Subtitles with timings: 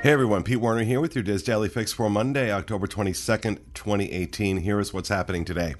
[0.00, 4.58] Hey everyone, Pete Werner here with your DIS Daily Fix for Monday, October 22nd, 2018.
[4.58, 5.74] Here is what's happening today.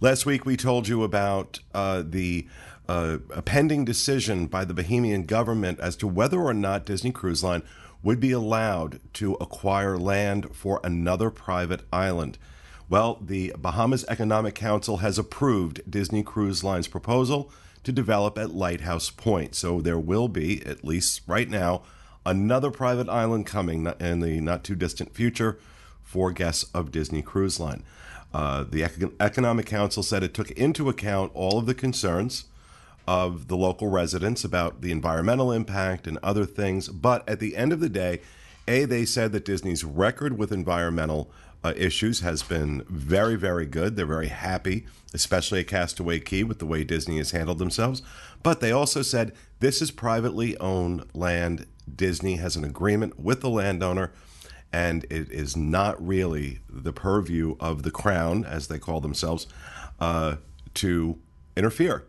[0.00, 2.48] Last week we told you about uh, the
[2.88, 7.62] uh, pending decision by the Bahamian government as to whether or not Disney Cruise Line
[8.02, 12.38] would be allowed to acquire land for another private island.
[12.88, 17.52] Well, the Bahamas Economic Council has approved Disney Cruise Line's proposal
[17.84, 19.54] to develop at Lighthouse Point.
[19.54, 21.82] So there will be, at least right now,
[22.24, 25.58] another private island coming in the not too distant future
[26.02, 27.84] for guests of Disney Cruise Line.
[28.34, 28.84] Uh, the
[29.20, 32.46] Economic Council said it took into account all of the concerns
[33.06, 36.88] of the local residents about the environmental impact and other things.
[36.88, 38.20] But at the end of the day,
[38.68, 41.30] A, they said that Disney's record with environmental
[41.64, 43.96] uh, issues has been very, very good.
[43.96, 48.02] They're very happy, especially at Castaway Cay, with the way Disney has handled themselves.
[48.42, 53.50] But they also said this is privately owned land Disney has an agreement with the
[53.50, 54.12] landowner,
[54.72, 59.46] and it is not really the purview of the crown, as they call themselves,
[60.00, 60.36] uh,
[60.74, 61.18] to
[61.56, 62.04] interfere.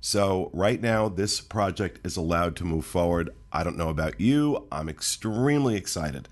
[0.00, 3.30] So, right now, this project is allowed to move forward.
[3.52, 4.66] I don't know about you.
[4.70, 6.28] I'm extremely excited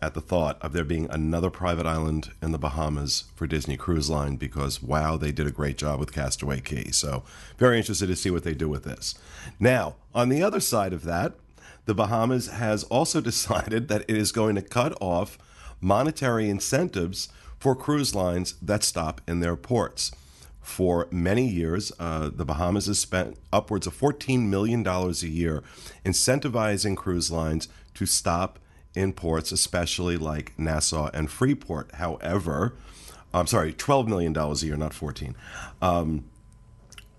[0.00, 4.10] at the thought of there being another private island in the Bahamas for Disney Cruise
[4.10, 6.90] Line because, wow, they did a great job with Castaway Cay.
[6.90, 7.22] So,
[7.58, 9.14] very interested to see what they do with this.
[9.60, 11.34] Now, on the other side of that,
[11.84, 15.38] the Bahamas has also decided that it is going to cut off
[15.80, 17.28] monetary incentives
[17.58, 20.12] for cruise lines that stop in their ports.
[20.60, 25.62] For many years, uh, the Bahamas has spent upwards of $14 million a year
[26.04, 28.58] incentivizing cruise lines to stop
[28.94, 31.94] in ports, especially like Nassau and Freeport.
[31.94, 32.74] However,
[33.32, 35.36] I'm sorry, $12 million a year, not 14.
[35.80, 36.24] Um,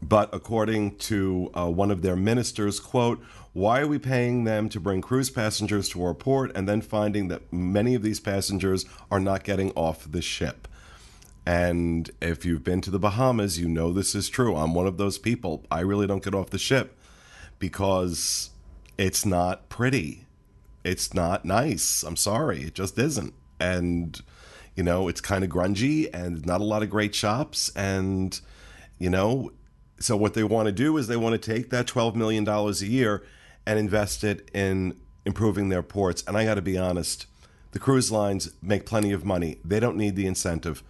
[0.01, 3.23] but according to uh, one of their ministers, quote,
[3.58, 7.27] why are we paying them to bring cruise passengers to our port and then finding
[7.27, 10.67] that many of these passengers are not getting off the ship?
[11.43, 14.55] And if you've been to the Bahamas, you know this is true.
[14.55, 15.65] I'm one of those people.
[15.71, 16.99] I really don't get off the ship
[17.58, 18.52] because
[18.95, 20.27] it's not pretty.
[20.83, 22.04] It's not nice.
[22.04, 22.61] I'm sorry.
[22.61, 23.33] It just isn't.
[23.60, 24.21] And,
[24.76, 27.71] you know, it's kind of grungy and not a lot of great shops.
[27.76, 28.39] And,
[28.99, 29.49] you know,
[29.99, 32.71] so what they want to do is they want to take that $12 million a
[32.86, 33.23] year
[33.67, 34.95] and invest it in
[35.26, 36.23] improving their ports.
[36.26, 37.28] And I got to be honest,
[37.72, 39.60] the cruise lines make plenty of money.
[39.64, 40.82] They don't need the incentive.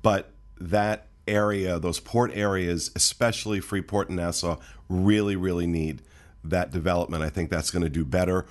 [0.00, 0.30] But
[0.60, 4.58] that area, those port areas, especially Freeport and Nassau,
[4.88, 6.02] really, really need
[6.44, 7.24] that development.
[7.24, 8.46] I think that's going to do better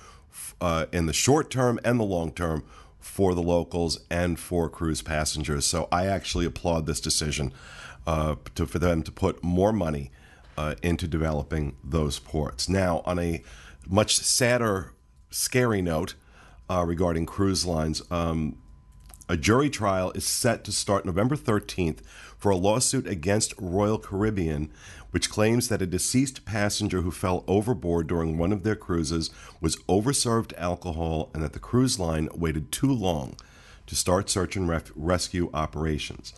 [0.60, 2.64] uh, in the short term and the long term
[2.98, 5.64] for the locals and for cruise passengers.
[5.64, 7.54] So I actually applaud this decision
[8.06, 10.10] uh, to, for them to put more money
[10.58, 12.68] uh, into developing those ports.
[12.68, 13.42] Now, on a
[13.90, 14.92] much sadder,
[15.30, 16.14] scary note
[16.70, 18.56] uh, regarding cruise lines, um,
[19.28, 21.98] a jury trial is set to start November 13th
[22.38, 24.70] for a lawsuit against Royal Caribbean,
[25.10, 29.30] which claims that a deceased passenger who fell overboard during one of their cruises
[29.60, 33.34] was overserved alcohol and that the cruise line waited too long
[33.86, 36.32] to start search and ref- rescue operations.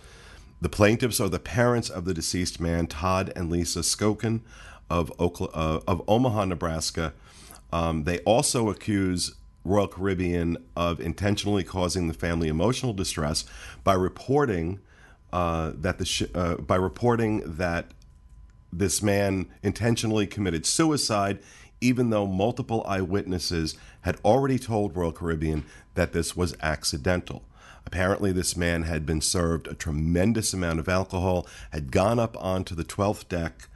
[0.63, 4.41] The plaintiffs are the parents of the deceased man, Todd and Lisa Skokin
[4.89, 7.13] of, uh, of Omaha, Nebraska.
[7.73, 9.35] Um, they also accuse
[9.65, 13.45] Royal Caribbean of intentionally causing the family emotional distress
[13.85, 14.81] by reporting
[15.33, 17.93] uh, that the sh- uh, by reporting that
[18.73, 21.39] this man intentionally committed suicide,
[21.81, 27.45] even though multiple eyewitnesses had already told Royal Caribbean that this was accidental.
[27.85, 32.75] Apparently, this man had been served a tremendous amount of alcohol, had gone up onto
[32.75, 33.69] the 12th deck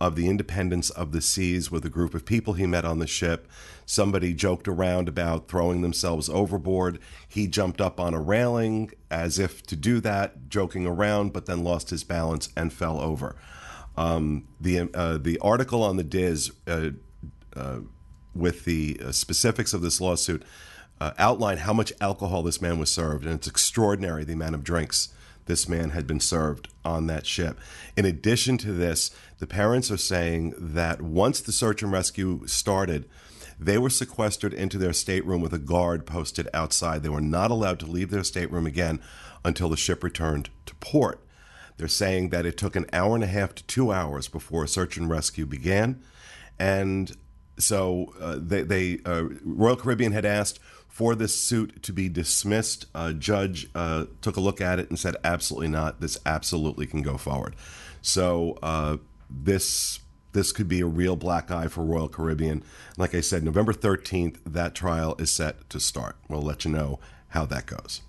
[0.00, 3.06] of the Independence of the Seas with a group of people he met on the
[3.06, 3.48] ship.
[3.86, 6.98] Somebody joked around about throwing themselves overboard.
[7.28, 11.62] He jumped up on a railing as if to do that, joking around, but then
[11.62, 13.36] lost his balance and fell over.
[13.96, 16.90] Um, the uh, the article on the DIS uh,
[17.54, 17.78] uh,
[18.34, 20.42] with the uh, specifics of this lawsuit
[21.00, 24.64] uh, outline how much alcohol this man was served, and it's extraordinary the amount of
[24.64, 25.10] drinks
[25.46, 27.58] this man had been served on that ship.
[27.96, 33.08] In addition to this, the parents are saying that once the search and rescue started,
[33.58, 37.02] they were sequestered into their stateroom with a guard posted outside.
[37.02, 39.00] They were not allowed to leave their stateroom again
[39.44, 41.20] until the ship returned to port.
[41.76, 44.96] They're saying that it took an hour and a half to two hours before search
[44.96, 46.02] and rescue began.
[46.58, 47.16] And
[47.58, 50.58] so uh, they, they uh, Royal Caribbean had asked
[50.94, 52.86] for this suit to be dismissed.
[52.94, 56.00] A judge uh, took a look at it and said, absolutely not.
[56.00, 57.56] This absolutely can go forward.
[58.00, 58.98] So uh,
[59.28, 59.98] this
[60.34, 62.62] this could be a real black eye for Royal Caribbean.
[62.96, 66.16] Like I said, November 13th, that trial is set to start.
[66.28, 68.02] We'll let you know how that goes.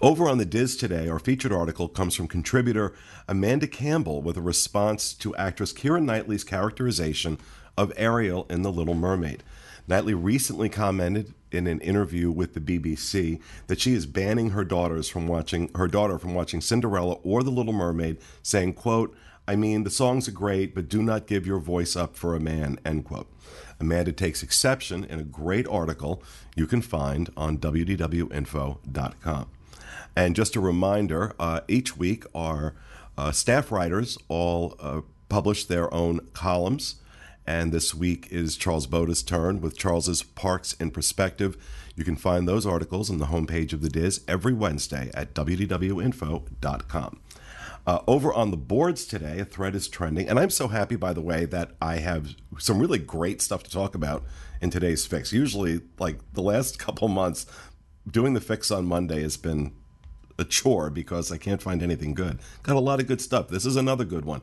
[0.00, 2.94] Over on the DIS today, our featured article comes from contributor
[3.26, 7.38] Amanda Campbell with a response to actress Keira Knightley's characterization
[7.76, 9.42] of Ariel in The Little Mermaid.
[9.86, 15.08] Knightley recently commented in an interview with the BBC that she is banning her daughters
[15.08, 19.14] from watching her daughter from watching Cinderella or The Little Mermaid, saying, quote,
[19.46, 22.40] I mean, the songs are great, but do not give your voice up for a
[22.40, 23.28] man, end quote.
[23.80, 26.22] Amanda takes exception in a great article
[26.54, 29.48] you can find on wdwinfo.com.
[30.14, 32.74] And just a reminder uh, each week, our
[33.18, 36.96] uh, staff writers all uh, publish their own columns.
[37.46, 41.56] And this week is Charles Boda's turn with Charles's Parks in Perspective.
[41.96, 47.20] You can find those articles on the homepage of the DIS every Wednesday at wdwinfo.com.
[47.84, 51.12] Uh, over on the boards today, a thread is trending, and I'm so happy, by
[51.12, 54.22] the way, that I have some really great stuff to talk about
[54.60, 55.32] in today's fix.
[55.32, 57.44] Usually, like the last couple months,
[58.08, 59.72] doing the fix on Monday has been
[60.38, 62.38] a chore because I can't find anything good.
[62.62, 63.48] Got a lot of good stuff.
[63.48, 64.42] This is another good one.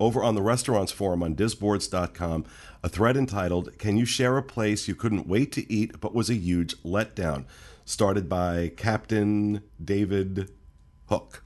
[0.00, 2.44] Over on the restaurants forum on disboards.com,
[2.82, 6.30] a thread entitled, Can You Share a Place You Couldn't Wait to Eat But Was
[6.30, 7.44] a Huge Letdown?
[7.84, 10.50] started by Captain David
[11.08, 11.42] Hook.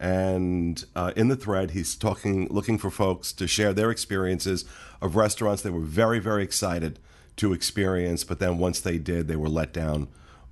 [0.00, 4.64] And uh, in the thread, he's talking, looking for folks to share their experiences
[5.00, 6.98] of restaurants they were very, very excited
[7.36, 10.08] to experience, but then once they did, they were let down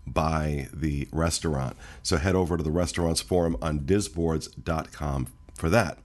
[0.07, 1.77] by the restaurant.
[2.05, 5.99] So head over to the restaurants forum on disboards.com for that.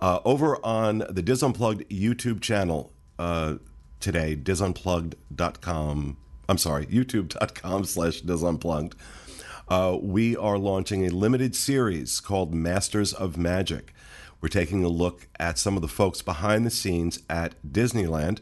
[0.00, 3.56] Uh, over on the DIS Unplugged YouTube channel uh,
[4.00, 6.16] today, disunplugged.com.
[6.48, 8.94] I'm sorry, youtube.com slash disunplugged
[9.68, 13.92] uh, we are launching a limited series called Masters of Magic.
[14.40, 18.38] We're taking a look at some of the folks behind the scenes at Disneyland.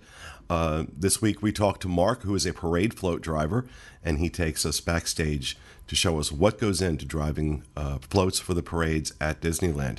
[0.49, 3.67] Uh, this week, we talked to Mark, who is a parade float driver,
[4.05, 8.55] and he takes us backstage to show us what goes into driving uh, floats for
[8.55, 9.99] the parades at Disneyland.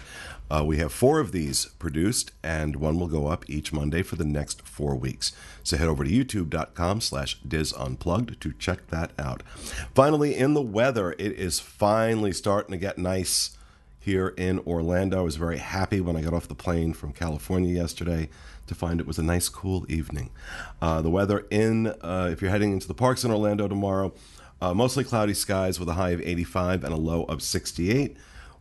[0.49, 4.15] Uh, we have four of these produced, and one will go up each Monday for
[4.15, 5.33] the next four weeks.
[5.63, 9.43] So head over to youtube.com slash disunplugged to check that out.
[9.93, 13.57] Finally, in the weather, it is finally starting to get nice
[13.99, 15.19] here in Orlando.
[15.19, 18.29] I was very happy when I got off the plane from California yesterday
[18.67, 20.29] to find it was a nice, cool evening.
[20.81, 24.13] Uh, the weather in, uh, if you're heading into the parks in Orlando tomorrow,
[24.61, 28.17] uh, mostly cloudy skies with a high of 85 and a low of 68.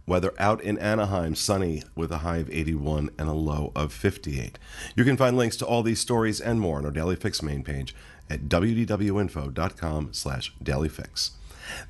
[0.06, 4.58] Weather out in Anaheim, sunny with a high of 81 and a low of 58.
[4.94, 7.64] You can find links to all these stories and more on our Daily Fix main
[7.64, 7.94] page
[8.30, 11.30] at wdwinfo.com slash dailyfix.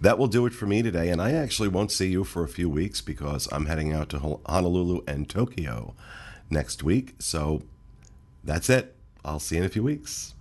[0.01, 2.49] That will do it for me today, and I actually won't see you for a
[2.49, 5.95] few weeks because I'm heading out to Honolulu and Tokyo
[6.49, 7.15] next week.
[7.19, 7.63] So
[8.43, 8.95] that's it.
[9.25, 10.36] I'll see you in a few weeks.